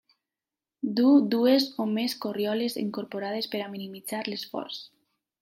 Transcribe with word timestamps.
Duu 0.99 1.19
dues 1.33 1.67
o 1.85 1.87
més 1.91 2.15
corrioles 2.25 2.79
incorporades 2.85 3.51
per 3.53 3.63
a 3.67 3.69
minimitzar 3.77 4.25
l'esforç. 4.33 4.83